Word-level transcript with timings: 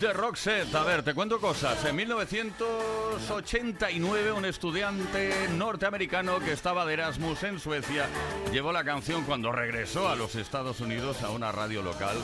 De 0.00 0.12
Roxette. 0.14 0.74
A 0.74 0.82
ver, 0.82 1.02
te 1.02 1.12
cuento 1.14 1.38
cosas. 1.38 1.84
En 1.84 1.94
1989, 1.94 4.32
un 4.32 4.46
estudiante 4.46 5.30
norteamericano 5.56 6.40
que 6.40 6.52
estaba 6.52 6.86
de 6.86 6.94
Erasmus 6.94 7.42
en 7.42 7.60
Suecia 7.60 8.08
llevó 8.50 8.72
la 8.72 8.82
canción 8.82 9.24
cuando 9.24 9.52
regresó 9.52 10.08
a 10.08 10.16
los 10.16 10.36
Estados 10.36 10.80
Unidos 10.80 11.22
a 11.22 11.28
una 11.30 11.52
radio 11.52 11.82
local 11.82 12.16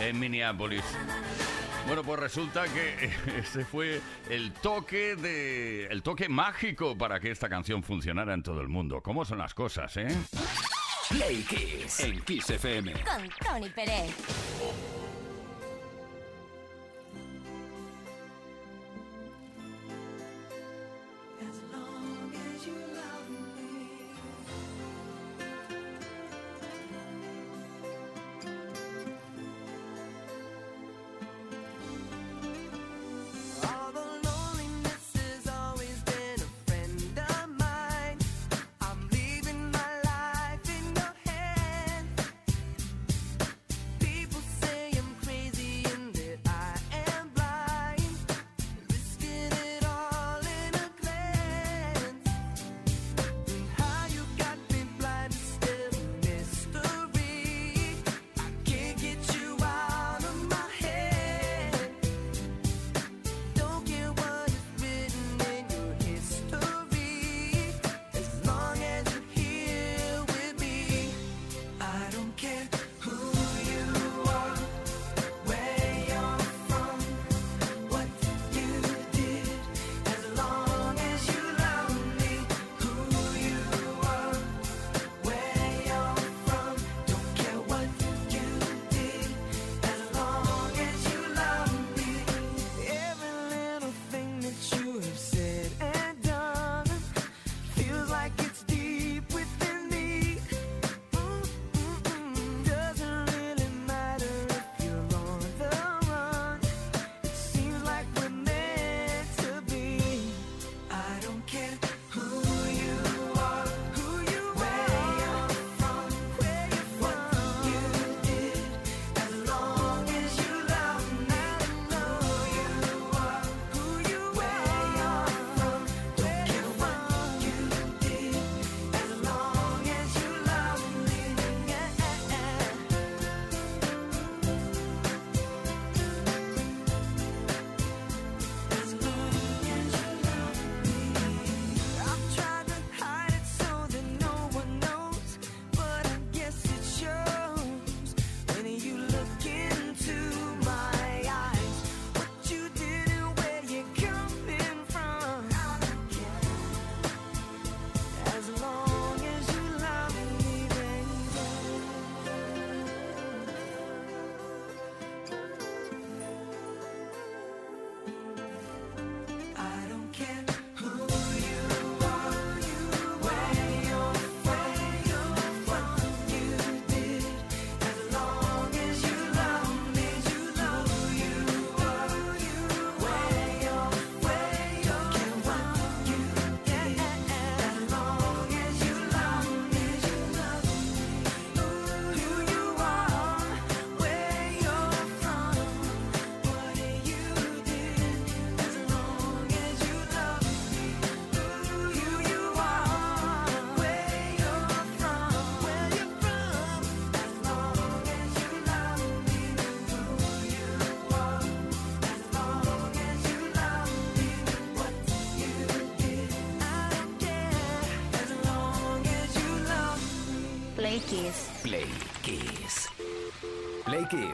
en 0.00 0.18
Minneapolis. 0.18 0.84
Bueno, 1.86 2.02
pues 2.02 2.18
resulta 2.18 2.64
que 2.64 3.12
ese 3.38 3.66
fue 3.66 4.00
el 4.30 4.52
toque 4.52 5.14
de 5.14 5.84
el 5.86 6.02
toque 6.02 6.30
mágico 6.30 6.96
para 6.96 7.20
que 7.20 7.30
esta 7.30 7.50
canción 7.50 7.82
funcionara 7.82 8.32
en 8.32 8.42
todo 8.42 8.62
el 8.62 8.68
mundo. 8.68 9.02
¿Cómo 9.02 9.26
son 9.26 9.36
las 9.38 9.52
cosas, 9.54 9.94
eh? 9.98 10.08
Play 11.10 11.42
Kiss 11.42 12.00
en 12.00 12.22
Kiss 12.22 12.48
FM 12.50 12.92
con 12.92 13.28
Tony 13.44 13.68
Pérez. 13.68 14.14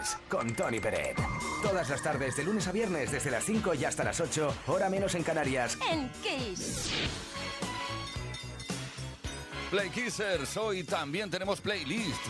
Kiss 0.05 0.19
con 0.29 0.55
Tony 0.55 0.81
Peret. 0.81 1.17
Todas 1.63 1.89
las 1.89 2.03
tardes, 2.03 2.37
de 2.37 2.45
lunes 2.45 2.67
a 2.69 2.73
viernes, 2.73 3.11
desde 3.11 3.31
las 3.31 3.45
5 3.45 3.73
y 3.75 3.85
hasta 3.87 4.05
las 4.05 4.21
8, 4.21 4.55
hora 4.67 4.91
menos 4.91 5.15
en 5.15 5.23
Canarias. 5.23 5.79
En 5.91 6.11
Kiss. 6.23 6.91
Play 9.71 9.89
Kissers, 9.91 10.57
hoy 10.59 10.85
también 10.85 11.31
tenemos 11.31 11.61
playlist. 11.61 12.21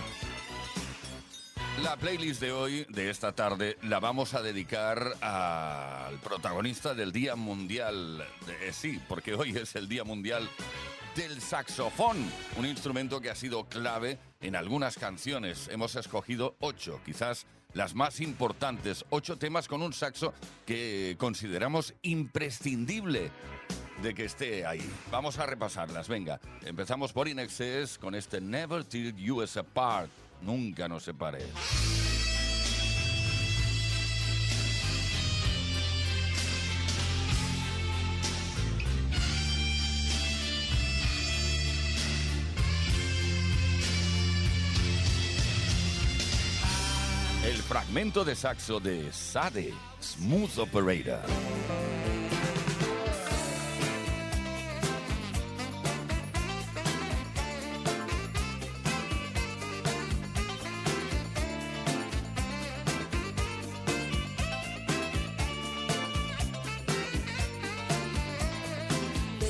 La 1.82 1.96
playlist 1.96 2.40
de 2.40 2.52
hoy, 2.52 2.86
de 2.88 3.10
esta 3.10 3.32
tarde, 3.32 3.76
la 3.82 3.98
vamos 3.98 4.34
a 4.34 4.42
dedicar 4.42 5.12
al 5.20 6.16
protagonista 6.20 6.94
del 6.94 7.10
Día 7.12 7.34
Mundial. 7.34 8.24
de- 8.46 8.68
eh, 8.68 8.72
sí, 8.72 9.00
porque 9.08 9.34
hoy 9.34 9.56
es 9.56 9.74
el 9.74 9.88
Día 9.88 10.04
Mundial 10.04 10.48
del 11.16 11.40
saxofón, 11.42 12.16
un 12.56 12.66
instrumento 12.66 13.20
que 13.20 13.30
ha 13.30 13.34
sido 13.36 13.64
clave 13.68 14.18
en 14.40 14.54
algunas 14.56 14.96
canciones. 14.96 15.68
Hemos 15.68 15.96
escogido 15.96 16.54
ocho, 16.60 17.00
quizás 17.04 17.46
las 17.74 17.94
más 17.94 18.20
importantes, 18.20 19.04
ocho 19.10 19.36
temas 19.36 19.68
con 19.68 19.82
un 19.82 19.92
saxo 19.92 20.32
que 20.64 21.16
consideramos 21.18 21.94
imprescindible 22.02 23.30
de 24.02 24.14
que 24.14 24.24
esté 24.24 24.64
ahí. 24.64 24.88
Vamos 25.10 25.38
a 25.38 25.46
repasarlas, 25.46 26.08
venga. 26.08 26.40
Empezamos 26.64 27.12
por 27.12 27.28
In 27.28 27.38
Excess 27.38 27.98
con 27.98 28.14
este 28.14 28.40
Never 28.40 28.84
Till 28.84 29.14
You 29.16 29.42
Us 29.42 29.56
Apart. 29.56 30.10
Nunca 30.42 30.88
nos 30.88 31.04
separes. 31.04 32.13
El 47.44 47.56
fragmento 47.56 48.24
de 48.24 48.34
saxo 48.34 48.80
de 48.80 49.12
Sade, 49.12 49.74
Smooth 50.00 50.58
Operator. 50.60 51.20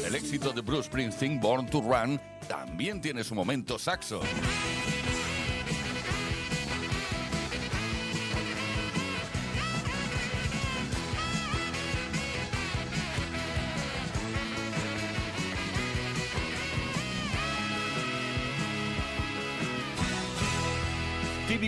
El 0.04 0.16
éxito 0.16 0.52
de 0.52 0.62
Bruce 0.62 0.86
Springsteen, 0.86 1.40
Born 1.40 1.66
to 1.66 1.80
Run, 1.80 2.20
también 2.48 3.00
tiene 3.00 3.22
su 3.22 3.36
momento 3.36 3.78
saxo. 3.78 4.20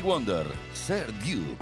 Wonder, 0.07 0.47
Sir 0.73 1.05
Duke. 1.25 1.59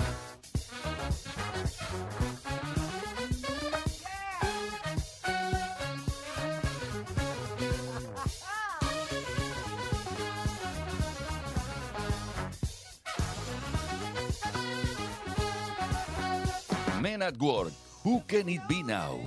Men 17.00 17.22
at 17.22 17.38
Work, 17.38 17.72
Who 18.02 18.20
Can 18.28 18.50
It 18.50 18.68
Be 18.68 18.82
Now? 18.82 19.20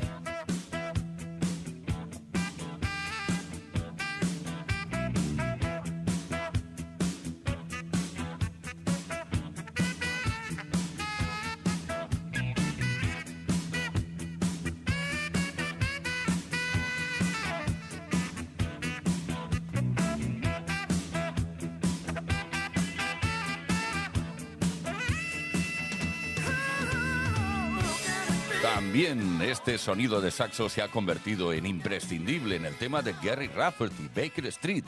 Este 29.68 29.80
sonido 29.80 30.22
de 30.22 30.32
saxo 30.32 30.70
se 30.70 30.82
ha 30.82 30.88
convertido 30.88 31.52
en 31.52 31.66
imprescindible 31.66 32.56
en 32.56 32.66
el 32.66 32.76
tema 32.76 33.02
de 33.02 33.14
Gary 33.22 33.48
Rafferty, 33.48 34.08
Baker 34.16 34.46
Street. 34.46 34.86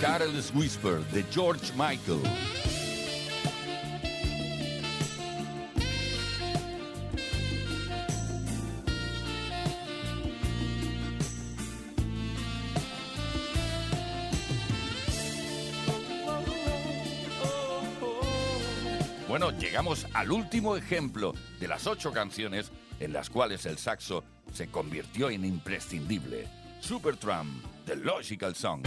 Carol's 0.00 0.52
Whisper 0.54 1.00
de 1.10 1.24
George 1.32 1.72
Michael. 1.76 2.22
Llegamos 19.76 20.06
al 20.14 20.32
último 20.32 20.74
ejemplo 20.74 21.34
de 21.60 21.68
las 21.68 21.86
ocho 21.86 22.10
canciones 22.10 22.72
en 22.98 23.12
las 23.12 23.28
cuales 23.28 23.66
el 23.66 23.76
saxo 23.76 24.24
se 24.50 24.68
convirtió 24.68 25.28
en 25.28 25.44
imprescindible. 25.44 26.48
Supertramp, 26.80 27.62
The 27.84 27.96
Logical 27.96 28.54
Song. 28.54 28.86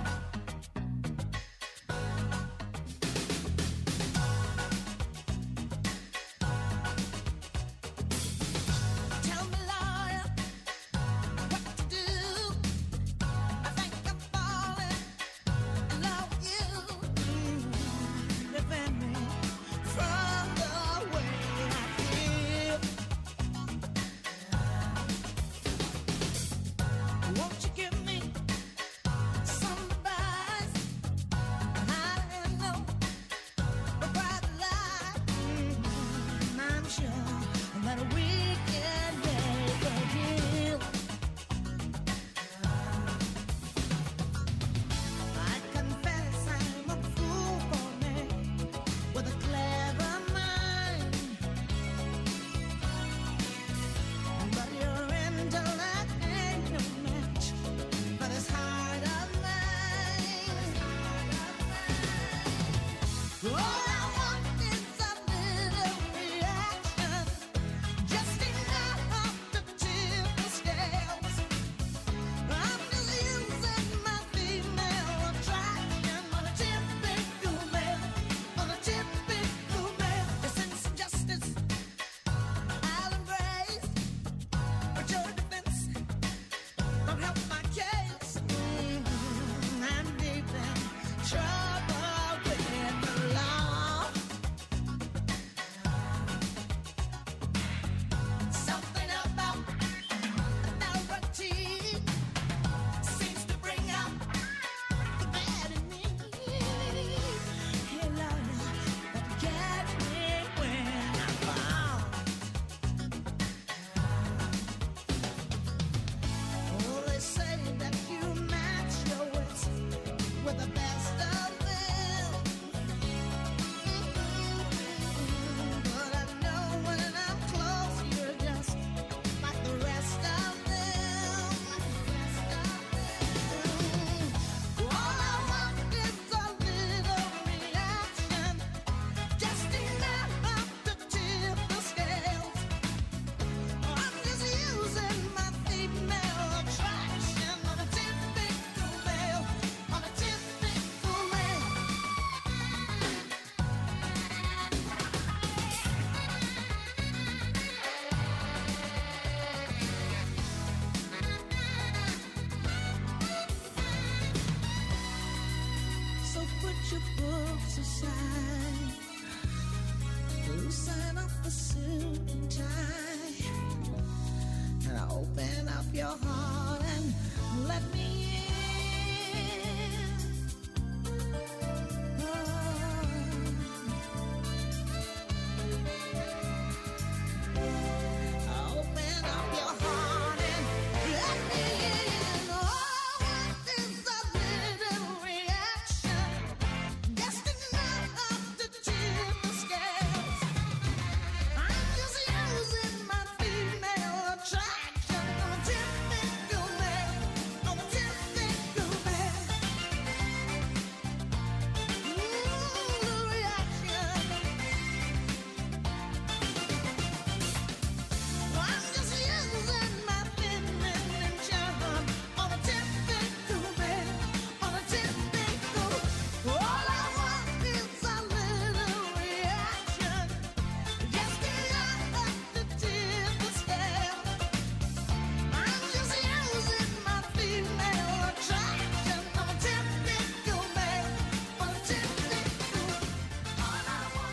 your 175.93 176.05
heart. 176.05 176.30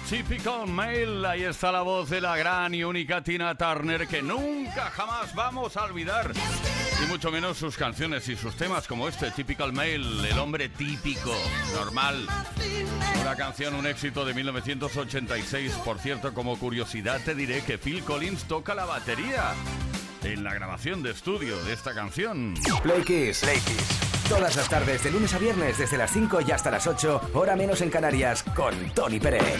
Typical 0.09 0.67
Mail, 0.67 1.23
ahí 1.27 1.43
está 1.43 1.71
la 1.71 1.83
voz 1.83 2.09
de 2.09 2.23
la 2.23 2.35
gran 2.35 2.75
y 2.75 2.83
única 2.83 3.23
Tina 3.23 3.55
Turner 3.55 4.09
que 4.09 4.23
nunca 4.23 4.91
jamás 4.91 5.35
vamos 5.35 5.77
a 5.77 5.85
olvidar. 5.85 6.33
Y 7.03 7.07
mucho 7.09 7.31
menos 7.31 7.59
sus 7.59 7.77
canciones 7.77 8.27
y 8.29 8.35
sus 8.35 8.55
temas 8.57 8.87
como 8.87 9.07
este, 9.07 9.31
Typical 9.31 9.75
Mail, 9.75 10.25
el 10.25 10.39
hombre 10.39 10.71
típico, 10.71 11.35
normal. 11.75 12.27
Una 13.21 13.37
canción, 13.37 13.75
un 13.75 13.87
éxito 13.87 14.25
de 14.25 14.33
1986. 14.33 15.73
Por 15.85 15.99
cierto, 15.99 16.33
como 16.33 16.59
curiosidad 16.59 17.21
te 17.23 17.35
diré 17.35 17.63
que 17.63 17.77
Phil 17.77 18.03
Collins 18.03 18.45
toca 18.45 18.75
la 18.75 18.87
batería 18.87 19.53
en 20.25 20.43
la 20.43 20.55
grabación 20.55 21.03
de 21.03 21.11
estudio 21.11 21.63
de 21.65 21.75
esta 21.75 21.93
canción. 21.93 22.55
Play 22.83 23.03
Kiss. 23.03 23.45
Todas 24.27 24.57
las 24.57 24.69
tardes, 24.69 25.03
de 25.05 25.11
lunes 25.11 25.33
a 25.35 25.39
viernes, 25.39 25.79
desde 25.79 25.99
las 25.99 26.13
5 26.13 26.41
y 26.47 26.51
hasta 26.51 26.71
las 26.71 26.87
8, 26.87 27.31
hora 27.35 27.57
menos 27.57 27.81
en 27.83 27.91
Canarias, 27.91 28.43
con 28.43 28.75
Tony 28.91 29.19
Pérez. 29.19 29.59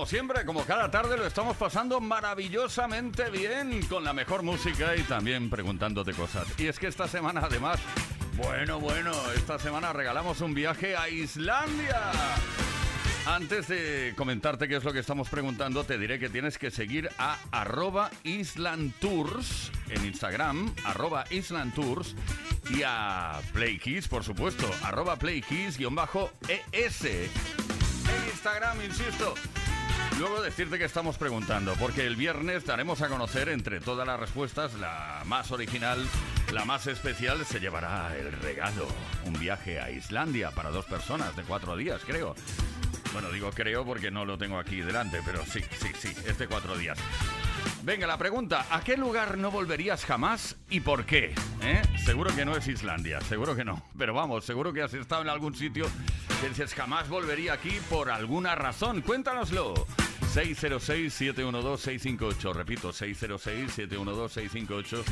como 0.00 0.08
siempre, 0.08 0.46
como 0.46 0.64
cada 0.64 0.90
tarde, 0.90 1.18
lo 1.18 1.26
estamos 1.26 1.58
pasando 1.58 2.00
maravillosamente 2.00 3.28
bien 3.28 3.82
con 3.82 4.02
la 4.02 4.14
mejor 4.14 4.42
música 4.42 4.96
y 4.96 5.02
también 5.02 5.50
preguntándote 5.50 6.14
cosas. 6.14 6.46
Y 6.56 6.68
es 6.68 6.78
que 6.78 6.86
esta 6.86 7.06
semana, 7.06 7.42
además, 7.44 7.78
bueno, 8.38 8.80
bueno, 8.80 9.12
esta 9.36 9.58
semana 9.58 9.92
regalamos 9.92 10.40
un 10.40 10.54
viaje 10.54 10.96
a 10.96 11.10
Islandia. 11.10 12.00
Antes 13.26 13.68
de 13.68 14.14
comentarte 14.16 14.68
qué 14.68 14.76
es 14.76 14.84
lo 14.84 14.94
que 14.94 15.00
estamos 15.00 15.28
preguntando, 15.28 15.84
te 15.84 15.98
diré 15.98 16.18
que 16.18 16.30
tienes 16.30 16.56
que 16.56 16.70
seguir 16.70 17.10
a 17.18 17.36
arroba 17.50 18.10
islandtours 18.24 19.70
en 19.90 20.06
Instagram, 20.06 20.74
arroba 20.82 21.26
islandtours 21.28 22.16
y 22.70 22.84
a 22.86 23.38
PlayKiss, 23.52 24.08
por 24.08 24.24
supuesto, 24.24 24.66
arroba 24.82 25.18
PlayKiss-ES. 25.18 27.04
En 27.04 28.30
Instagram, 28.30 28.82
insisto, 28.82 29.34
Luego 30.20 30.42
decirte 30.42 30.78
que 30.78 30.84
estamos 30.84 31.16
preguntando, 31.16 31.72
porque 31.76 32.06
el 32.06 32.14
viernes 32.14 32.66
daremos 32.66 33.00
a 33.00 33.08
conocer 33.08 33.48
entre 33.48 33.80
todas 33.80 34.06
las 34.06 34.20
respuestas 34.20 34.74
la 34.74 35.22
más 35.24 35.50
original, 35.50 36.06
la 36.52 36.66
más 36.66 36.86
especial, 36.88 37.42
se 37.46 37.58
llevará 37.58 38.14
el 38.18 38.30
regalo. 38.30 38.86
Un 39.24 39.40
viaje 39.40 39.80
a 39.80 39.90
Islandia 39.90 40.50
para 40.50 40.68
dos 40.68 40.84
personas 40.84 41.34
de 41.36 41.42
cuatro 41.42 41.74
días, 41.74 42.02
creo. 42.06 42.34
Bueno, 43.14 43.30
digo 43.30 43.50
creo 43.50 43.82
porque 43.86 44.10
no 44.10 44.26
lo 44.26 44.36
tengo 44.36 44.58
aquí 44.58 44.82
delante, 44.82 45.22
pero 45.24 45.42
sí, 45.46 45.62
sí, 45.80 45.88
sí, 45.98 46.14
es 46.26 46.36
de 46.36 46.46
cuatro 46.46 46.76
días. 46.76 46.98
Venga, 47.82 48.06
la 48.06 48.18
pregunta, 48.18 48.66
¿a 48.68 48.82
qué 48.82 48.98
lugar 48.98 49.38
no 49.38 49.50
volverías 49.50 50.04
jamás 50.04 50.54
y 50.68 50.80
por 50.80 51.06
qué? 51.06 51.34
¿Eh? 51.62 51.80
Seguro 52.04 52.36
que 52.36 52.44
no 52.44 52.54
es 52.54 52.68
Islandia, 52.68 53.22
seguro 53.22 53.56
que 53.56 53.64
no. 53.64 53.82
Pero 53.96 54.12
vamos, 54.12 54.44
seguro 54.44 54.74
que 54.74 54.82
has 54.82 54.92
estado 54.92 55.22
en 55.22 55.30
algún 55.30 55.54
sitio 55.54 55.86
que 56.42 56.50
dices 56.50 56.74
jamás 56.74 57.08
volvería 57.08 57.54
aquí 57.54 57.78
por 57.88 58.10
alguna 58.10 58.54
razón. 58.54 59.00
Cuéntanoslo. 59.00 59.86
606-712-658. 60.34 62.54
Repito, 62.54 62.92
606-712-658. 62.92 65.02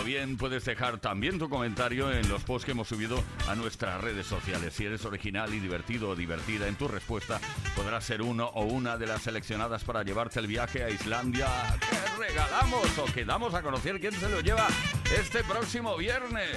O 0.00 0.04
bien 0.04 0.36
puedes 0.36 0.64
dejar 0.64 0.98
también 0.98 1.40
tu 1.40 1.48
comentario 1.48 2.12
en 2.12 2.28
los 2.28 2.44
posts 2.44 2.66
que 2.66 2.72
hemos 2.72 2.88
subido 2.88 3.24
a 3.48 3.54
nuestras 3.56 4.00
redes 4.00 4.26
sociales. 4.26 4.74
Si 4.74 4.84
eres 4.84 5.04
original 5.04 5.52
y 5.52 5.58
divertido 5.58 6.10
o 6.10 6.16
divertida 6.16 6.68
en 6.68 6.76
tu 6.76 6.86
respuesta, 6.86 7.40
podrás 7.74 8.04
ser 8.04 8.22
uno 8.22 8.46
o 8.54 8.62
una 8.64 8.96
de 8.96 9.08
las 9.08 9.22
seleccionadas 9.22 9.82
para 9.82 10.04
llevarte 10.04 10.38
el 10.38 10.46
viaje 10.46 10.84
a 10.84 10.90
Islandia. 10.90 11.48
¿Qué 11.80 11.96
regalamos 12.18 12.96
o 12.98 13.06
que 13.06 13.24
damos 13.24 13.54
a 13.54 13.62
conocer 13.62 13.98
quién 14.00 14.12
se 14.12 14.28
lo 14.28 14.40
lleva 14.40 14.68
este 15.18 15.42
próximo 15.42 15.96
viernes? 15.96 16.56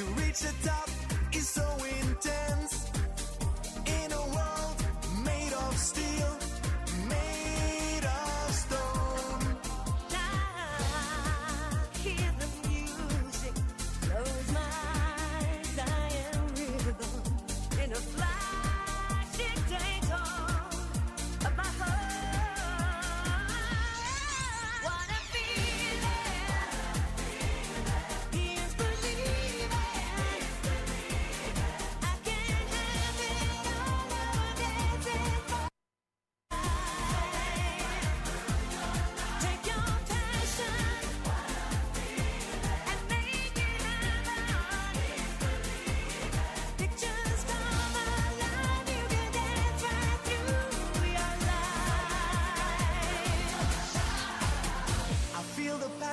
To 0.00 0.06
reach 0.22 0.40
the 0.40 0.68
top 0.68 0.79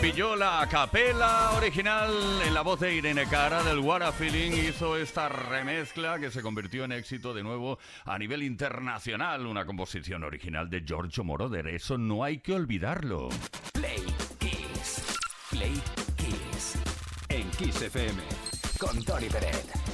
Pilló 0.00 0.36
la 0.36 0.66
capela 0.70 1.52
original 1.56 2.10
en 2.46 2.54
la 2.54 2.62
voz 2.62 2.80
de 2.80 2.94
Irene 2.94 3.26
Cara 3.26 3.62
del 3.62 3.78
What 3.78 4.02
a 4.02 4.12
Feeling. 4.12 4.52
Hizo 4.52 4.96
esta 4.96 5.28
remezcla 5.28 6.18
que 6.18 6.30
se 6.30 6.42
convirtió 6.42 6.84
en 6.84 6.92
éxito 6.92 7.34
de 7.34 7.42
nuevo 7.42 7.78
a 8.04 8.18
nivel 8.18 8.42
internacional. 8.42 9.46
Una 9.46 9.64
composición 9.64 10.24
original 10.24 10.70
de 10.70 10.82
Giorgio 10.84 11.24
Moroder. 11.24 11.66
Eso 11.68 11.98
no 11.98 12.22
hay 12.22 12.38
que 12.38 12.54
olvidarlo. 12.54 13.28
Play 13.72 14.04
Kiss. 14.38 15.18
Play 15.50 15.80
Kiss. 16.16 16.78
En 17.28 17.50
Kiss 17.50 17.82
FM. 17.82 18.22
Con 18.78 19.04
Tony 19.04 19.28
Peret. 19.28 19.87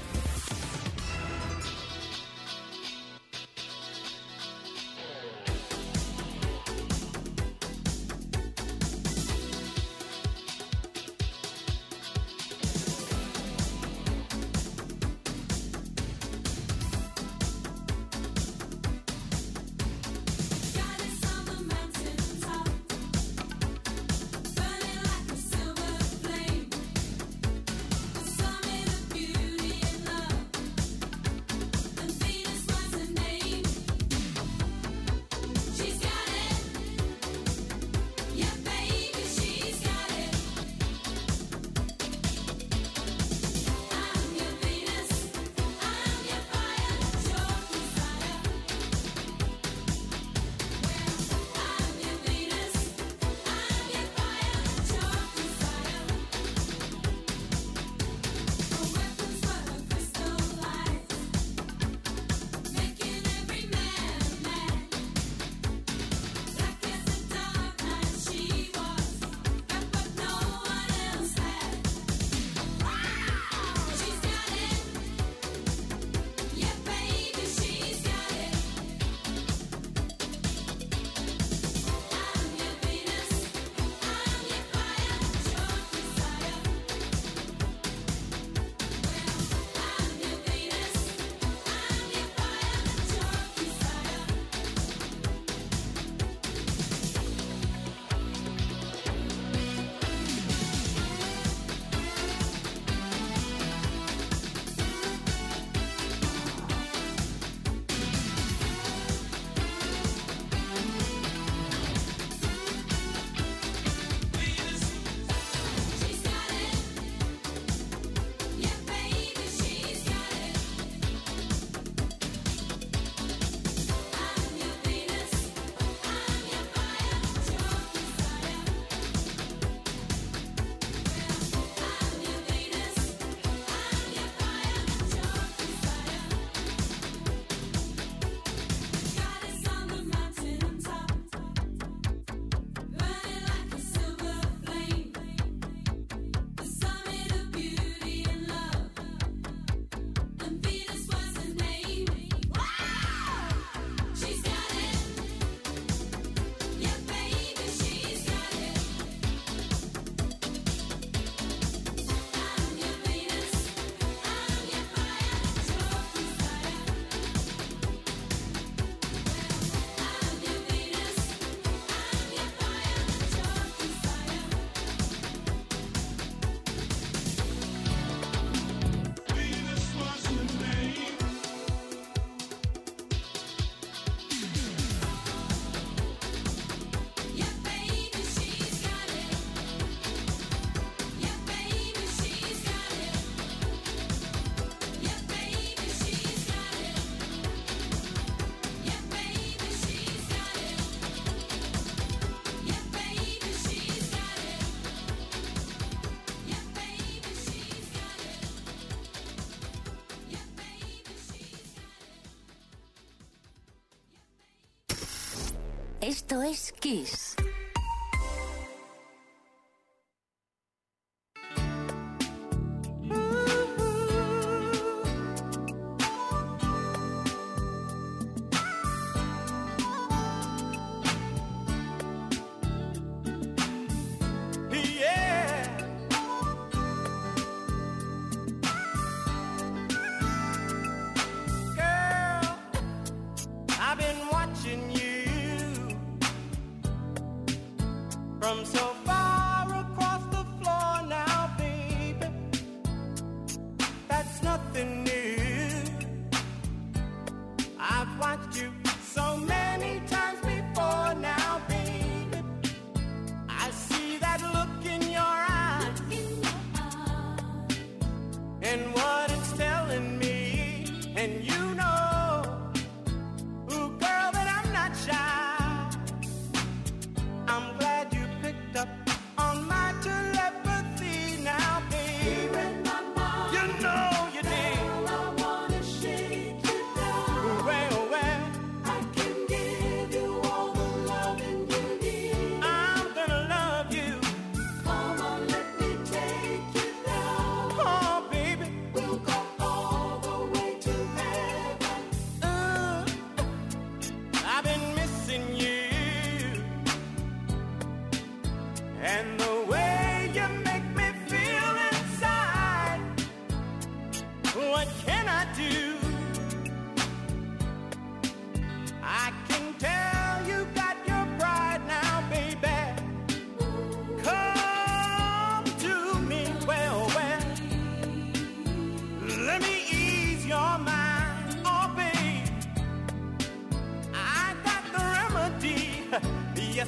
Esto 216.07 216.43
es 216.43 216.71
Kiss. 216.81 217.24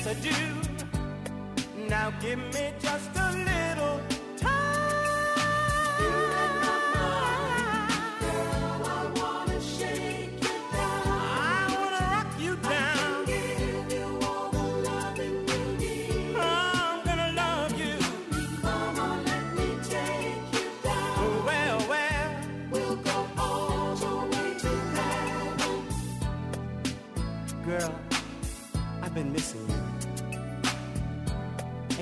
Yes 0.06 0.16
I 0.16 0.20
do. 0.20 1.88
Now 1.88 2.10
give 2.20 2.38
me 2.38 2.72
just 2.80 3.10
a 3.16 3.30
little 3.32 4.00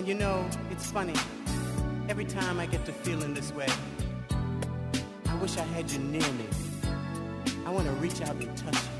And 0.05 0.11
you 0.11 0.19
know, 0.19 0.45
it's 0.71 0.91
funny. 0.91 1.15
Every 2.11 2.27
time 2.27 2.61
I 2.61 2.67
get 2.67 2.85
to 2.85 2.93
feeling 2.93 3.33
this 3.33 3.55
way, 3.55 3.69
I 5.27 5.35
wish 5.37 5.57
I 5.57 5.63
had 5.63 5.91
you 5.91 5.99
near 5.99 6.21
me. 6.21 6.47
I 7.65 7.71
want 7.71 7.87
to 7.87 7.93
reach 7.93 8.21
out 8.21 8.37
and 8.37 8.55
touch 8.55 8.75
you. 8.75 8.91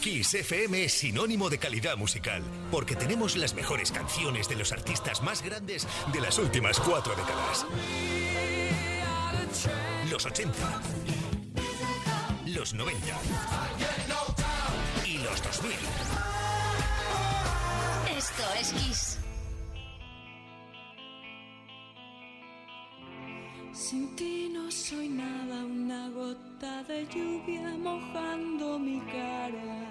Kiss 0.00 0.34
FM 0.34 0.84
es 0.84 0.92
sinónimo 0.92 1.50
de 1.50 1.58
calidad 1.58 1.96
musical, 1.96 2.42
porque 2.70 2.94
tenemos 2.94 3.36
las 3.36 3.54
mejores 3.54 3.90
canciones 3.90 4.48
de 4.48 4.54
los 4.54 4.70
artistas 4.70 5.22
más 5.24 5.42
grandes 5.42 5.88
de 6.12 6.20
las 6.20 6.38
últimas 6.38 6.78
cuatro 6.78 7.16
décadas. 7.16 7.66
Los 10.10 10.26
80, 10.26 10.52
los 12.62 12.74
90 12.74 12.96
y 15.04 15.18
los 15.18 15.42
2000. 15.42 15.72
Esto 18.16 18.42
es 18.60 18.72
Kiss. 18.72 19.18
Sin 23.72 24.14
ti 24.14 24.48
no 24.54 24.70
soy 24.70 25.08
nada, 25.08 25.64
una 25.64 26.08
gota 26.10 26.84
de 26.84 27.04
lluvia 27.06 27.68
mojando 27.78 28.78
mi 28.78 29.00
cara. 29.10 29.82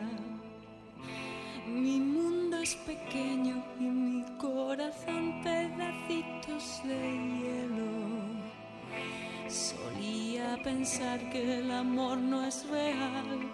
Mi 1.68 2.00
mundo 2.00 2.58
es 2.62 2.76
pequeño 2.76 3.66
y 3.82 3.84
mi 3.84 4.38
corazón 4.38 5.44
pedacitos 5.44 6.82
de 6.86 7.00
hielo. 7.36 8.12
Solía 9.52 10.58
pensar 10.64 11.20
que 11.30 11.58
el 11.60 11.72
amor 11.72 12.18
no 12.18 12.42
es 12.46 12.66
real, 12.70 13.52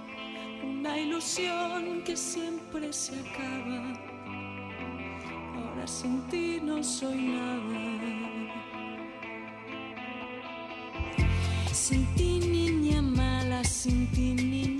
una 0.63 0.99
ilusión 0.99 2.03
que 2.03 2.15
siempre 2.15 2.93
se 2.93 3.15
acaba. 3.15 3.81
Ahora 5.55 5.87
sin 5.87 6.21
ti 6.27 6.59
no 6.61 6.83
soy 6.83 7.15
nada. 7.15 7.79
Sin 11.73 12.05
ti 12.15 12.41
niña 12.41 13.01
mala, 13.01 13.63
sin 13.63 14.05
ti 14.11 14.35
niña 14.35 14.76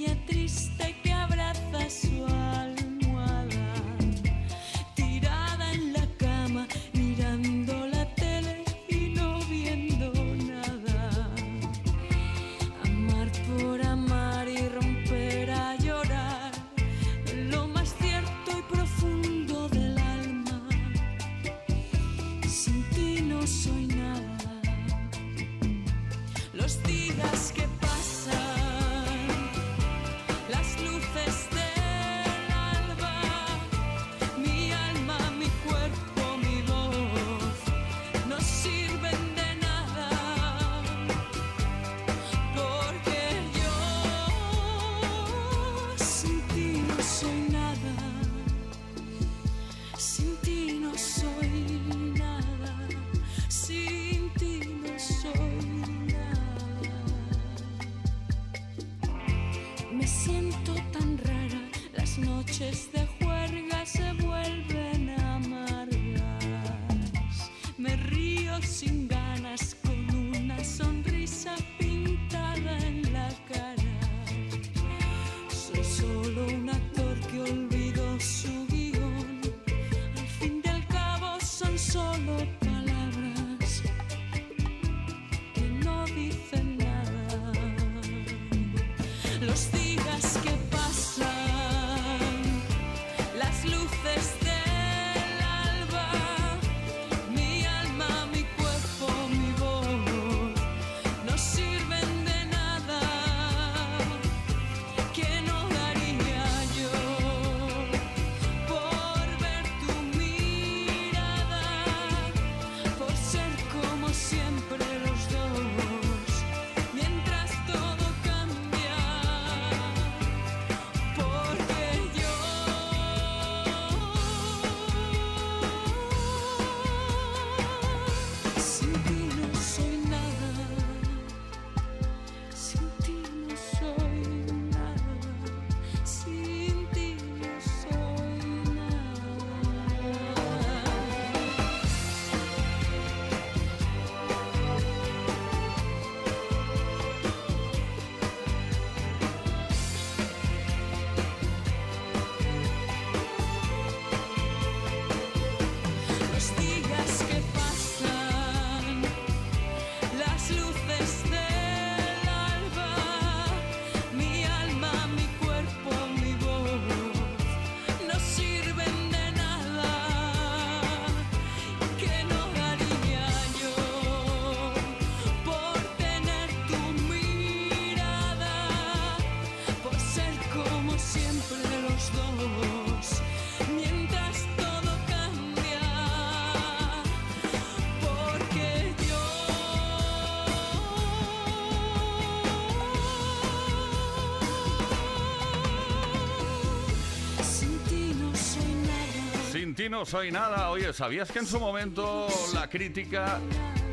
No 199.78 200.06
Soy 200.06 200.32
Nada. 200.32 200.72
Oye, 200.72 200.92
¿sabías 200.92 201.32
que 201.32 201.38
en 201.40 201.46
su 201.46 201.60
momento 201.60 202.28
la 202.54 202.68
crítica 202.68 203.40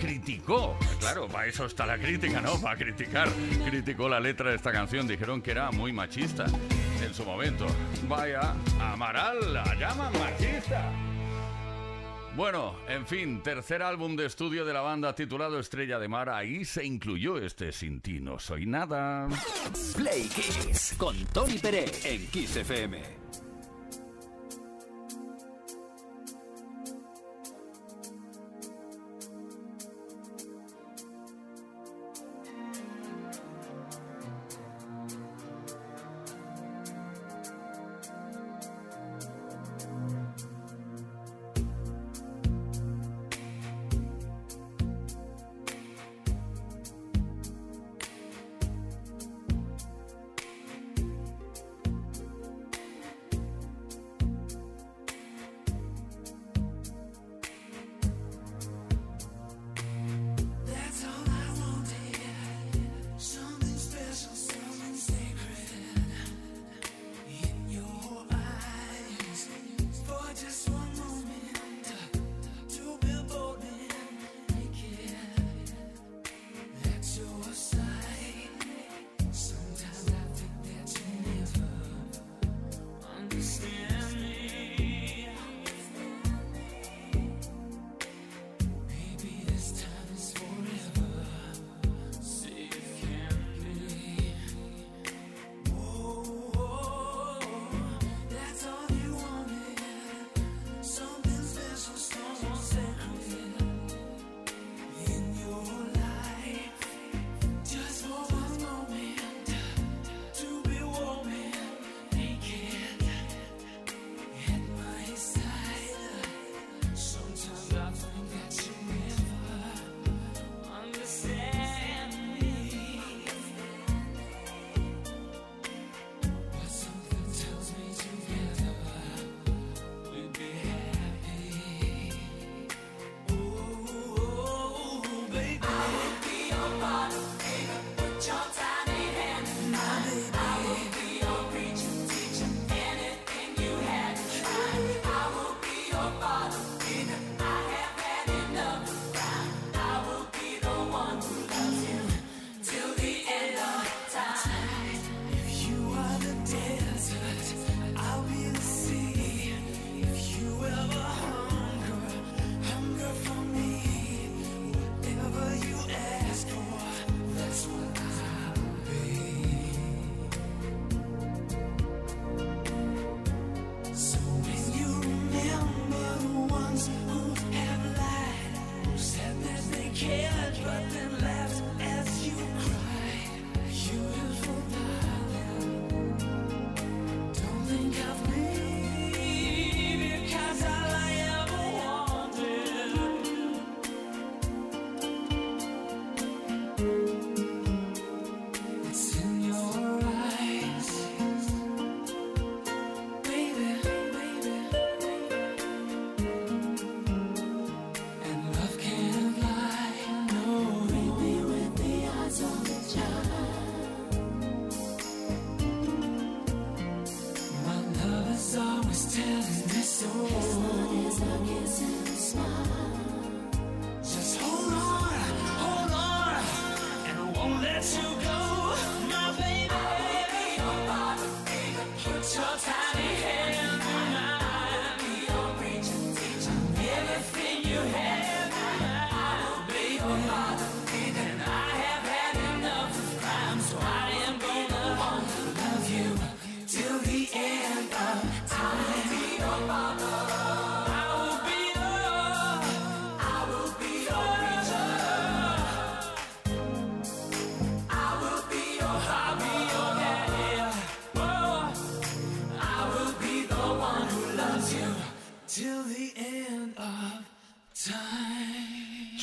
criticó? 0.00 0.76
Claro, 0.98 1.28
para 1.28 1.46
eso 1.46 1.66
está 1.66 1.84
la 1.84 1.98
crítica, 1.98 2.40
¿no? 2.40 2.58
Para 2.58 2.76
criticar. 2.76 3.28
Criticó 3.68 4.08
la 4.08 4.18
letra 4.18 4.48
de 4.50 4.56
esta 4.56 4.72
canción. 4.72 5.06
Dijeron 5.06 5.42
que 5.42 5.50
era 5.50 5.70
muy 5.70 5.92
machista 5.92 6.46
en 7.04 7.12
su 7.12 7.24
momento. 7.24 7.66
Vaya, 8.08 8.54
Amaral 8.80 9.52
la 9.52 9.74
llaman 9.74 10.12
machista. 10.14 10.90
Bueno, 12.34 12.74
en 12.88 13.06
fin, 13.06 13.42
tercer 13.42 13.82
álbum 13.82 14.16
de 14.16 14.26
estudio 14.26 14.64
de 14.64 14.72
la 14.72 14.80
banda 14.80 15.14
titulado 15.14 15.60
Estrella 15.60 15.98
de 15.98 16.08
Mar, 16.08 16.30
ahí 16.30 16.64
se 16.64 16.84
incluyó 16.84 17.38
este 17.38 17.70
Sin 17.70 18.00
ti 18.00 18.20
no 18.20 18.38
soy 18.38 18.66
nada. 18.66 19.28
Play 19.96 20.28
Kiss 20.28 20.94
con 20.96 21.14
Tony 21.26 21.58
Pérez 21.58 22.04
en 22.06 22.26
Kiss 22.28 22.56
FM. 22.56 23.23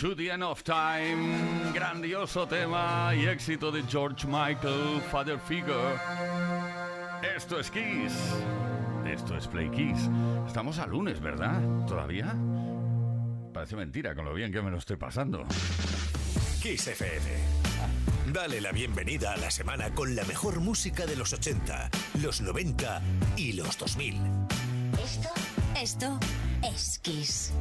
To 0.01 0.15
the 0.15 0.31
End 0.31 0.41
of 0.41 0.63
Time, 0.63 1.71
grandioso 1.75 2.47
tema 2.47 3.13
y 3.13 3.27
éxito 3.27 3.71
de 3.71 3.83
George 3.83 4.25
Michael, 4.25 4.99
Father 5.11 5.37
Figure. 5.37 5.95
Esto 7.35 7.59
es 7.59 7.69
Kiss, 7.69 8.11
esto 9.05 9.37
es 9.37 9.47
Play 9.47 9.69
Kiss. 9.69 10.09
Estamos 10.47 10.79
a 10.79 10.87
lunes, 10.87 11.21
¿verdad? 11.21 11.61
¿Todavía? 11.85 12.35
Parece 13.53 13.75
mentira 13.75 14.15
con 14.15 14.25
lo 14.25 14.33
bien 14.33 14.51
que 14.51 14.63
me 14.63 14.71
lo 14.71 14.79
estoy 14.79 14.95
pasando. 14.95 15.43
Kiss 16.63 16.87
FM. 16.87 18.33
Dale 18.33 18.59
la 18.59 18.71
bienvenida 18.71 19.33
a 19.33 19.37
la 19.37 19.51
semana 19.51 19.93
con 19.93 20.15
la 20.15 20.23
mejor 20.23 20.61
música 20.61 21.05
de 21.05 21.15
los 21.15 21.31
80, 21.31 21.91
los 22.23 22.41
90 22.41 23.03
y 23.37 23.53
los 23.53 23.77
2000. 23.77 24.15
Esto, 24.99 25.29
esto 25.79 26.19
es 26.63 26.97
Kiss. 27.03 27.53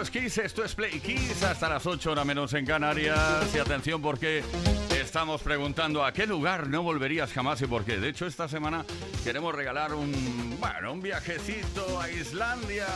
Esto 0.00 0.64
es 0.64 0.74
Play 0.74 0.98
Kiss, 0.98 1.42
hasta 1.42 1.68
las 1.68 1.84
8 1.84 2.12
horas 2.12 2.24
menos 2.24 2.54
en 2.54 2.64
Canarias. 2.64 3.54
Y 3.54 3.58
atención 3.58 4.00
porque 4.00 4.42
estamos 4.98 5.42
preguntando 5.42 6.02
a 6.02 6.12
qué 6.12 6.26
lugar 6.26 6.68
no 6.68 6.82
volverías 6.82 7.30
jamás 7.34 7.60
y 7.60 7.66
por 7.66 7.84
qué. 7.84 7.98
De 7.98 8.08
hecho, 8.08 8.26
esta 8.26 8.48
semana 8.48 8.86
queremos 9.24 9.54
regalar 9.54 9.92
un, 9.92 10.56
bueno, 10.58 10.94
un 10.94 11.02
viajecito 11.02 12.00
a 12.00 12.10
Islandia 12.10 12.86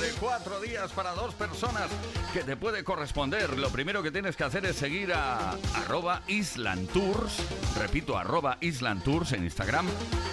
de 0.00 0.10
cuatro 0.20 0.60
días 0.60 0.92
para 0.92 1.10
dos 1.14 1.34
personas 1.34 1.90
que 2.32 2.44
te 2.44 2.56
puede 2.56 2.84
corresponder. 2.84 3.58
Lo 3.58 3.70
primero 3.70 4.00
que 4.04 4.12
tienes 4.12 4.36
que 4.36 4.44
hacer 4.44 4.64
es 4.64 4.76
seguir 4.76 5.12
a 5.12 5.56
arroba 5.74 6.22
Island 6.28 6.88
Tours, 6.90 7.42
repito, 7.76 8.16
arroba 8.16 8.58
Island 8.60 9.02
Tours 9.02 9.32
en 9.32 9.42
Instagram 9.42 9.86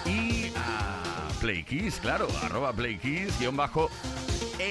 y 0.06 0.52
a 0.54 1.28
Play 1.40 1.64
Kiss, 1.64 1.96
claro, 1.96 2.28
arroba 2.44 2.72
Play 2.72 2.98
Kiss, 2.98 3.36
guion 3.40 3.56
bajo 3.56 3.90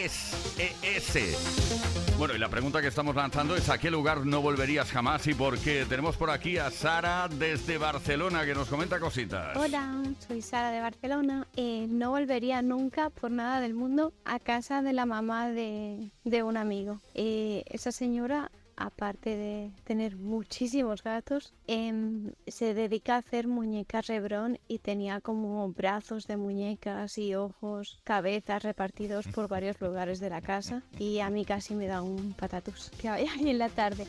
es 0.05 0.33
ES. 0.57 2.17
Bueno, 2.17 2.33
y 2.35 2.39
la 2.39 2.49
pregunta 2.49 2.81
que 2.81 2.87
estamos 2.87 3.15
lanzando 3.15 3.55
es 3.55 3.69
¿a 3.69 3.77
qué 3.77 3.91
lugar 3.91 4.25
no 4.25 4.41
volverías 4.41 4.91
jamás 4.91 5.27
y 5.27 5.33
por 5.35 5.59
qué? 5.59 5.85
Tenemos 5.87 6.17
por 6.17 6.31
aquí 6.31 6.57
a 6.57 6.71
Sara 6.71 7.27
desde 7.27 7.77
Barcelona 7.77 8.43
que 8.45 8.55
nos 8.55 8.67
comenta 8.67 8.99
cositas. 8.99 9.55
Hola, 9.55 10.01
soy 10.27 10.41
Sara 10.41 10.71
de 10.71 10.81
Barcelona. 10.81 11.47
Eh, 11.55 11.85
no 11.89 12.11
volvería 12.11 12.61
nunca 12.63 13.11
por 13.11 13.29
nada 13.29 13.59
del 13.61 13.75
mundo 13.75 14.13
a 14.25 14.39
casa 14.39 14.81
de 14.81 14.93
la 14.93 15.05
mamá 15.05 15.49
de, 15.49 16.11
de 16.23 16.43
un 16.43 16.57
amigo. 16.57 16.99
Eh, 17.13 17.63
esa 17.67 17.91
señora, 17.91 18.49
aparte 18.75 19.35
de 19.35 19.71
tener 19.83 20.17
muchísimos 20.17 21.03
gatos, 21.03 21.53
em, 21.67 22.31
se 22.47 22.73
dedica 22.73 23.15
a 23.15 23.19
hacer 23.19 23.47
muñecas 23.47 24.07
rebrón 24.07 24.59
y 24.67 24.79
tenía 24.79 25.21
como 25.21 25.69
brazos 25.69 26.27
de 26.27 26.37
muñecas 26.37 27.17
y 27.17 27.35
ojos, 27.35 27.99
cabezas 28.03 28.63
repartidos 28.63 29.27
por 29.27 29.47
varios 29.49 29.79
lugares 29.81 30.19
de 30.19 30.29
la 30.29 30.41
casa 30.41 30.83
y 30.97 31.19
a 31.19 31.29
mí 31.29 31.45
casi 31.45 31.75
me 31.75 31.87
da 31.87 32.01
un 32.01 32.33
patatus. 32.33 32.89
Que 32.99 33.09
vaya 33.09 33.33
bien 33.35 33.57
la 33.57 33.69
tarde. 33.69 34.07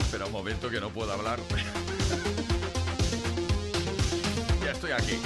Espera 0.00 0.26
un 0.26 0.32
momento 0.32 0.68
que 0.70 0.80
no 0.80 0.90
puedo 0.90 1.12
hablar. 1.12 1.38
ya 4.64 4.72
estoy 4.72 4.92
aquí. 4.92 5.18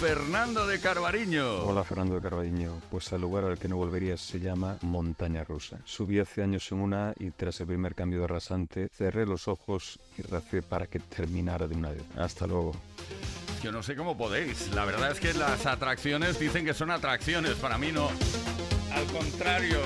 Fernando 0.00 0.66
de 0.66 0.80
Carvariño. 0.80 1.62
Hola 1.64 1.84
Fernando 1.84 2.14
de 2.14 2.22
Carballiño, 2.22 2.72
pues 2.90 3.12
el 3.12 3.20
lugar 3.20 3.44
al 3.44 3.58
que 3.58 3.68
no 3.68 3.76
volvería 3.76 4.16
se 4.16 4.40
llama 4.40 4.78
Montaña 4.80 5.44
Rusa. 5.44 5.76
Subí 5.84 6.18
hace 6.18 6.42
años 6.42 6.72
en 6.72 6.80
una 6.80 7.12
y 7.18 7.30
tras 7.32 7.60
el 7.60 7.66
primer 7.66 7.94
cambio 7.94 8.22
de 8.22 8.26
rasante 8.26 8.88
cerré 8.96 9.26
los 9.26 9.46
ojos 9.46 10.00
y 10.16 10.22
recé 10.22 10.62
para 10.62 10.86
que 10.86 11.00
terminara 11.00 11.68
de 11.68 11.74
una 11.76 11.90
vez. 11.90 12.02
Hasta 12.16 12.46
luego. 12.46 12.72
Yo 13.62 13.72
no 13.72 13.82
sé 13.82 13.94
cómo 13.94 14.16
podéis. 14.16 14.74
La 14.74 14.86
verdad 14.86 15.10
es 15.10 15.20
que 15.20 15.34
las 15.34 15.66
atracciones 15.66 16.40
dicen 16.40 16.64
que 16.64 16.72
son 16.72 16.90
atracciones. 16.90 17.56
Para 17.56 17.76
mí 17.76 17.92
no. 17.92 18.08
Al 18.94 19.04
contrario. 19.12 19.80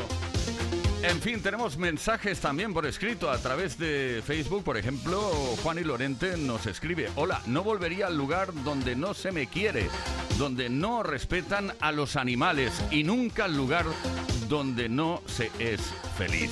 En 1.07 1.20
fin, 1.20 1.42
tenemos 1.42 1.76
mensajes 1.76 2.40
también 2.40 2.72
por 2.72 2.86
escrito 2.86 3.30
a 3.30 3.36
través 3.36 3.78
de 3.78 4.22
Facebook. 4.24 4.64
Por 4.64 4.78
ejemplo, 4.78 5.20
Juan 5.62 5.78
y 5.78 5.84
Lorente 5.84 6.38
nos 6.38 6.64
escribe, 6.64 7.11
hola, 7.14 7.42
no 7.46 7.62
volvería 7.62 8.07
al 8.07 8.16
lugar 8.16 8.55
donde 8.64 8.96
no 8.96 9.12
se 9.12 9.30
me 9.30 9.46
quiere, 9.46 9.90
donde 10.38 10.70
no 10.70 11.02
respetan 11.02 11.74
a 11.80 11.92
los 11.92 12.16
animales 12.16 12.82
y 12.90 13.05
nunca 13.05 13.44
al 13.44 13.55
lugar 13.55 13.84
donde 14.48 14.88
no 14.88 15.20
se 15.26 15.50
es 15.59 15.82
feliz. 16.16 16.50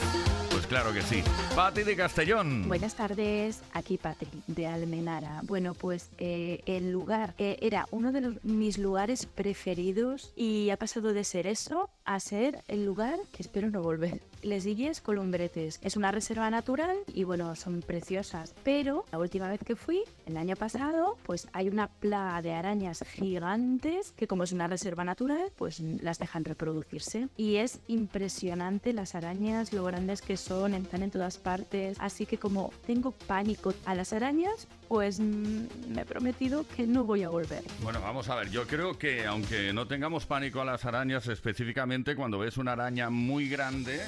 Pues 0.50 0.66
claro 0.66 0.92
que 0.92 1.00
sí. 1.00 1.22
Pati 1.56 1.82
de 1.82 1.96
Castellón. 1.96 2.68
Buenas 2.68 2.94
tardes, 2.94 3.62
aquí 3.72 3.96
Patri 3.96 4.28
de 4.48 4.66
Almenara. 4.66 5.40
Bueno, 5.44 5.72
pues 5.72 6.10
eh, 6.18 6.60
el 6.66 6.92
lugar 6.92 7.32
eh, 7.38 7.56
era 7.62 7.86
uno 7.90 8.12
de 8.12 8.34
mis 8.42 8.76
lugares 8.76 9.24
preferidos 9.24 10.34
y 10.36 10.68
ha 10.68 10.76
pasado 10.76 11.14
de 11.14 11.24
ser 11.24 11.46
eso 11.46 11.88
a 12.04 12.20
ser 12.20 12.62
el 12.68 12.84
lugar 12.84 13.18
que 13.32 13.42
espero 13.42 13.70
no 13.70 13.80
volver. 13.80 14.20
Les 14.42 14.66
Illes 14.66 15.00
Columbretes. 15.00 15.78
Es 15.82 15.96
una 15.96 16.10
reserva 16.10 16.50
natural 16.50 16.96
y 17.14 17.22
bueno, 17.22 17.54
son 17.54 17.80
preciosas. 17.80 18.54
Pero 18.64 19.04
la 19.12 19.18
última 19.18 19.48
vez 19.48 19.60
que 19.64 19.76
fui, 19.76 20.02
el 20.26 20.36
año 20.36 20.56
pasado, 20.56 21.16
pues 21.22 21.48
hay 21.52 21.68
una 21.68 21.86
plaga 21.88 22.42
de 22.42 22.52
arañas 22.52 23.04
gigantes 23.08 24.12
que 24.12 24.26
como 24.26 24.42
es 24.42 24.52
una 24.52 24.66
reserva 24.66 25.04
natural, 25.04 25.52
pues 25.56 25.78
las 25.80 26.18
dejan 26.18 26.44
reproducirse. 26.44 27.28
Y 27.36 27.56
es 27.56 27.78
impresionante 27.86 28.92
las 28.92 29.14
arañas, 29.14 29.72
lo 29.72 29.84
grandes 29.84 30.22
que 30.22 30.36
son, 30.36 30.74
están 30.74 31.04
en 31.04 31.12
todas 31.12 31.38
partes. 31.38 31.96
Así 32.00 32.26
que 32.26 32.38
como 32.38 32.72
tengo 32.84 33.12
pánico 33.12 33.72
a 33.84 33.94
las 33.94 34.12
arañas, 34.12 34.66
pues 34.92 35.20
me 35.20 36.02
he 36.02 36.04
prometido 36.04 36.66
que 36.76 36.86
no 36.86 37.02
voy 37.04 37.22
a 37.22 37.30
volver. 37.30 37.64
Bueno, 37.80 38.02
vamos 38.02 38.28
a 38.28 38.34
ver, 38.34 38.50
yo 38.50 38.66
creo 38.66 38.98
que 38.98 39.24
aunque 39.24 39.72
no 39.72 39.86
tengamos 39.86 40.26
pánico 40.26 40.60
a 40.60 40.66
las 40.66 40.84
arañas 40.84 41.28
específicamente, 41.28 42.14
cuando 42.14 42.38
ves 42.38 42.58
una 42.58 42.72
araña 42.72 43.08
muy 43.08 43.48
grande, 43.48 44.02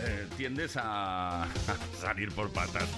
eh, 0.00 0.26
tiendes 0.36 0.76
a, 0.76 1.44
a 1.44 1.48
salir 1.96 2.32
por 2.32 2.50
patas. 2.50 2.88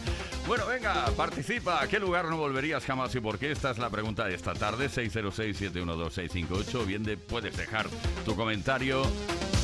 Bueno, 0.46 0.66
venga, 0.66 1.04
participa. 1.18 1.82
¿A 1.82 1.86
qué 1.86 1.98
lugar 2.00 2.24
no 2.24 2.38
volverías 2.38 2.82
jamás 2.86 3.14
y 3.14 3.20
por 3.20 3.38
qué? 3.38 3.52
Esta 3.52 3.72
es 3.72 3.78
la 3.78 3.90
pregunta 3.90 4.24
de 4.24 4.34
esta 4.34 4.54
tarde, 4.54 4.88
606-712-658. 4.88 6.86
Bien, 6.86 7.02
de, 7.04 7.18
puedes 7.18 7.54
dejar 7.58 7.88
tu 8.24 8.34
comentario 8.36 9.02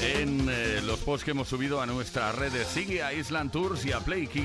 en 0.05 0.49
eh, 0.51 0.81
los 0.83 0.99
posts 1.01 1.25
que 1.25 1.31
hemos 1.31 1.49
subido 1.49 1.81
a 1.81 1.87
nuestras 1.87 2.35
redes. 2.35 2.67
Sigue 2.69 3.03
a 3.03 3.13
Island 3.13 3.51
Tours 3.51 3.85
y 3.85 3.93
a 3.93 4.01
Play 4.01 4.27
Kiss. 4.27 4.45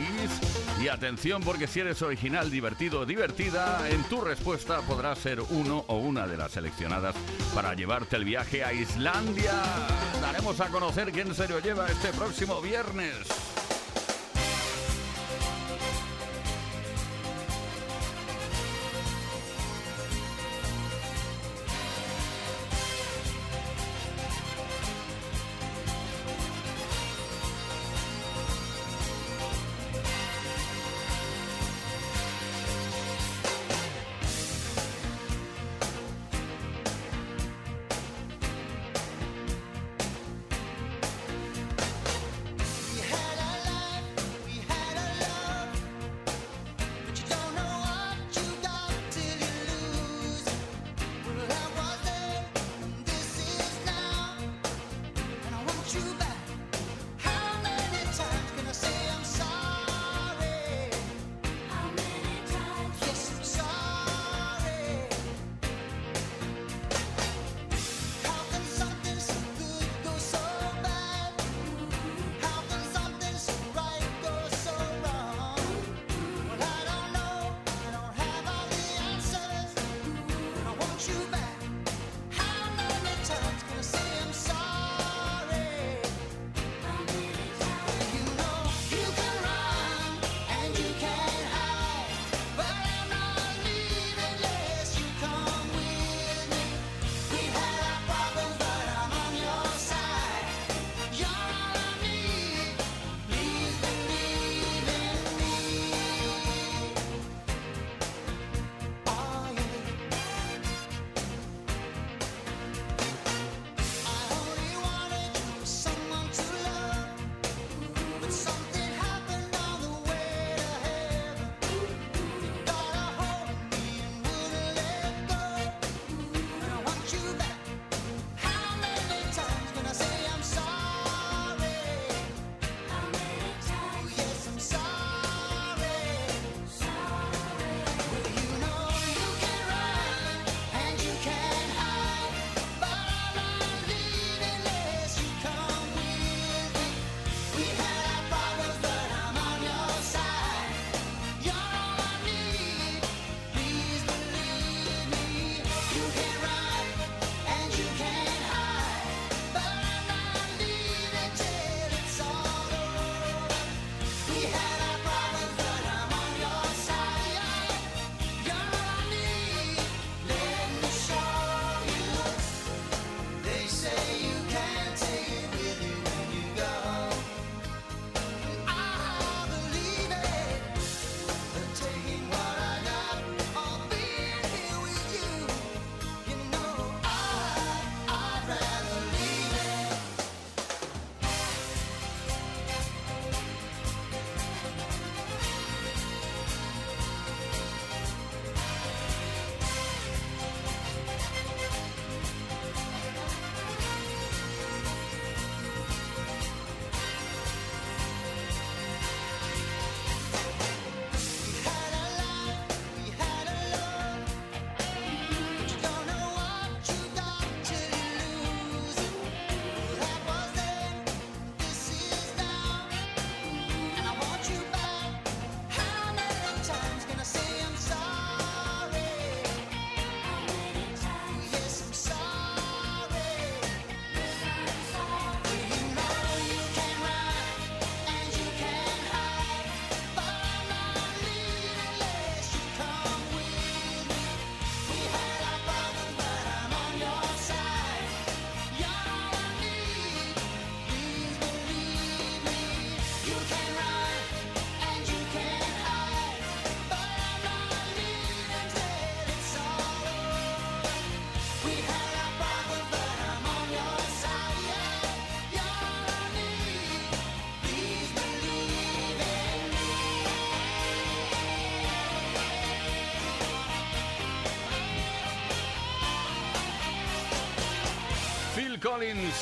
Y 0.81 0.87
atención, 0.87 1.41
porque 1.43 1.67
si 1.67 1.81
eres 1.81 2.01
original, 2.01 2.49
divertido 2.49 3.05
divertida, 3.05 3.87
en 3.89 4.03
tu 4.03 4.21
respuesta 4.21 4.81
podrás 4.81 5.19
ser 5.19 5.41
uno 5.41 5.83
o 5.87 5.97
una 5.97 6.27
de 6.27 6.37
las 6.37 6.51
seleccionadas 6.51 7.15
para 7.53 7.73
llevarte 7.73 8.15
el 8.15 8.23
viaje 8.23 8.63
a 8.63 8.71
Islandia. 8.71 9.61
Daremos 10.21 10.59
a 10.61 10.67
conocer 10.67 11.11
quién 11.11 11.33
se 11.35 11.47
lo 11.47 11.59
lleva 11.59 11.87
este 11.87 12.09
próximo 12.09 12.61
viernes. 12.61 13.58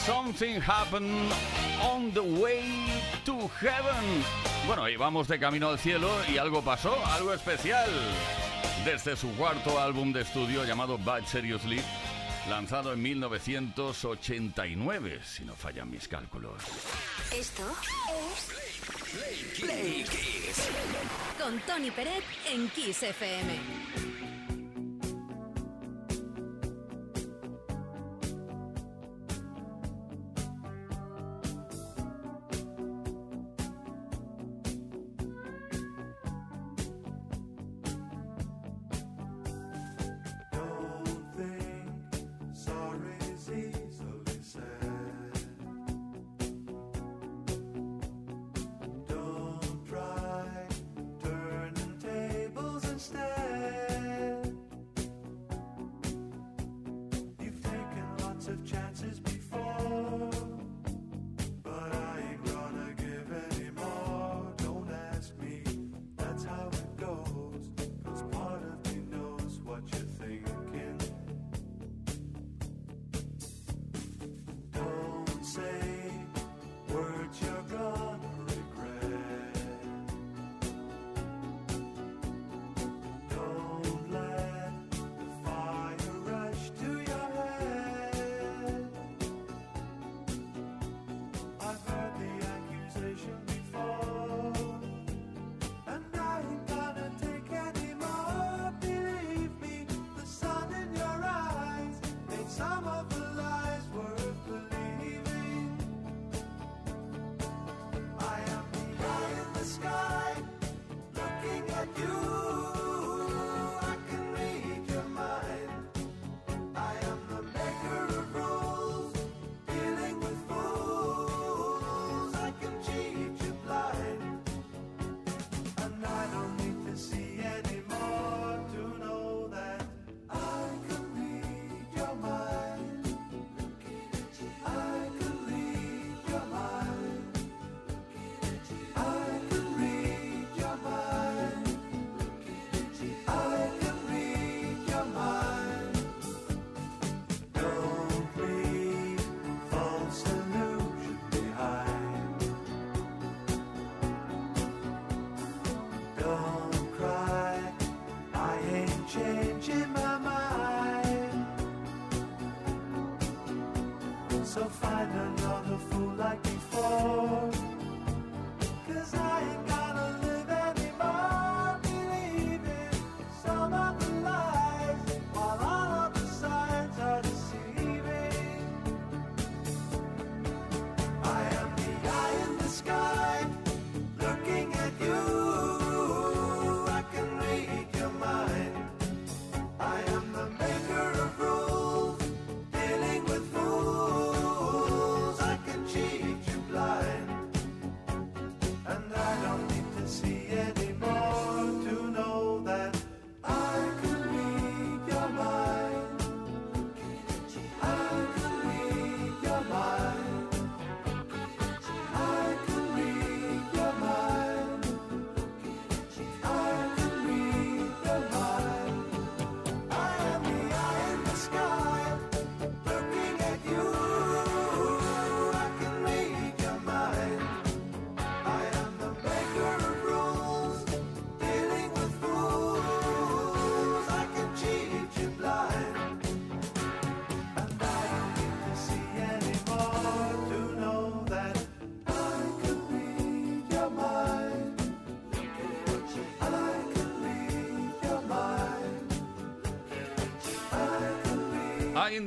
Something 0.05 0.59
Happened 0.59 1.31
on 1.81 2.11
the 2.11 2.21
Way 2.21 2.65
to 3.23 3.49
Heaven. 3.61 4.03
Bueno, 4.67 4.89
íbamos 4.89 5.29
de 5.29 5.39
camino 5.39 5.69
al 5.69 5.79
cielo 5.79 6.09
y 6.27 6.37
algo 6.37 6.61
pasó, 6.61 6.93
algo 7.05 7.31
especial. 7.33 7.89
Desde 8.83 9.15
su 9.15 9.33
cuarto 9.35 9.79
álbum 9.79 10.11
de 10.11 10.23
estudio 10.23 10.65
llamado 10.65 10.97
Bad 10.97 11.23
Seriously, 11.25 11.79
lanzado 12.49 12.91
en 12.91 13.01
1989, 13.01 15.21
si 15.23 15.45
no 15.45 15.55
fallan 15.55 15.89
mis 15.89 16.09
cálculos. 16.09 16.61
Esto 17.33 17.63
es 18.09 19.61
Play, 19.61 20.03
Con 21.41 21.57
Tony 21.61 21.89
Peret 21.91 22.25
en 22.51 22.67
Kiss 22.69 23.01
FM. 23.01 24.16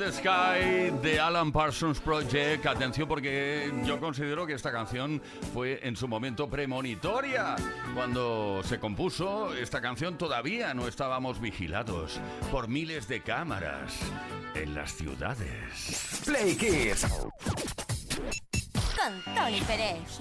the 0.00 0.12
Sky 0.12 0.90
de 1.02 1.20
Alan 1.20 1.52
Parsons 1.52 2.00
Project. 2.00 2.64
Atención 2.64 3.06
porque 3.06 3.70
yo 3.84 4.00
considero 4.00 4.46
que 4.46 4.54
esta 4.54 4.72
canción 4.72 5.20
fue 5.52 5.78
en 5.82 5.94
su 5.94 6.08
momento 6.08 6.48
premonitoria. 6.48 7.54
Cuando 7.94 8.62
se 8.64 8.80
compuso 8.80 9.54
esta 9.54 9.82
canción 9.82 10.16
todavía 10.16 10.72
no 10.72 10.88
estábamos 10.88 11.38
vigilados 11.38 12.18
por 12.50 12.66
miles 12.66 13.08
de 13.08 13.20
cámaras 13.20 13.98
en 14.54 14.74
las 14.74 14.94
ciudades. 14.94 16.22
Play 16.24 16.56
Kids 16.56 17.06
con 19.00 19.34
Tony 19.34 19.60
Pérez. 19.62 20.20